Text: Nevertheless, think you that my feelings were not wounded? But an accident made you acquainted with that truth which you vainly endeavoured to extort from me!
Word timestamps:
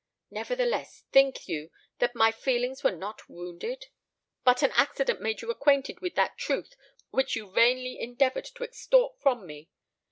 Nevertheless, 0.31 1.03
think 1.11 1.47
you 1.47 1.69
that 1.99 2.15
my 2.15 2.31
feelings 2.31 2.83
were 2.83 2.89
not 2.91 3.29
wounded? 3.29 3.85
But 4.43 4.63
an 4.63 4.71
accident 4.71 5.21
made 5.21 5.43
you 5.43 5.51
acquainted 5.51 5.99
with 5.99 6.15
that 6.15 6.39
truth 6.39 6.73
which 7.11 7.35
you 7.35 7.51
vainly 7.51 7.99
endeavoured 7.99 8.45
to 8.55 8.63
extort 8.63 9.19
from 9.21 9.45
me! 9.45 9.69